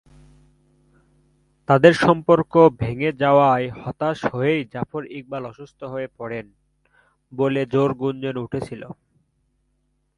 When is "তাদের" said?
1.67-1.93